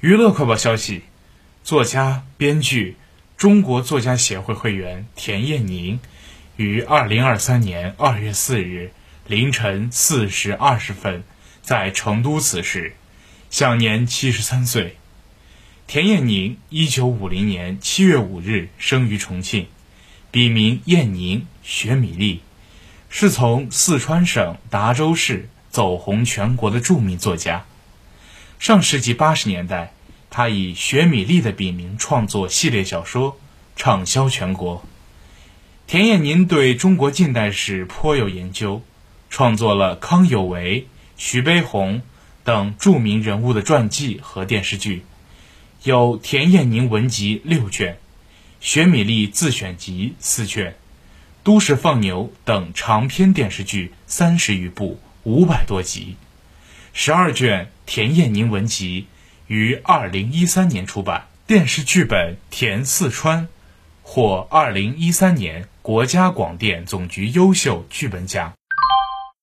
[0.00, 1.02] 娱乐快报消息：
[1.64, 2.94] 作家、编剧、
[3.36, 5.98] 中国作家协会会员田燕宁
[6.54, 8.92] 于二零二三年二月四日
[9.26, 11.24] 凌晨四时二十分
[11.62, 12.94] 在成都辞世，
[13.50, 14.96] 享年七十三岁。
[15.88, 19.66] 田燕宁，一九五零年七月五日生于重庆，
[20.30, 22.42] 笔名燕宁，学米粒，
[23.10, 27.66] 是从四川省达州市走红全国的著名作家。
[28.58, 29.92] 上世纪八十年代，
[30.30, 33.38] 他以雪米粒的笔名创作系列小说，
[33.76, 34.84] 畅销全国。
[35.86, 38.82] 田燕宁对中国近代史颇有研究，
[39.30, 42.02] 创作了康有为、徐悲鸿
[42.42, 45.04] 等著名人物的传记和电视剧，
[45.84, 47.94] 有《田燕宁文集》六卷，
[48.60, 50.72] 《雪米粒自选集》四卷，
[51.44, 56.16] 《都市放牛》等长篇电视剧三十余部，五百多集。
[56.92, 59.02] 十二卷《田燕宁文集》
[59.46, 63.42] 于二零一三年出版，电视剧本《田四川》
[64.02, 68.52] 获二零一三年国家广电总局优秀剧本奖。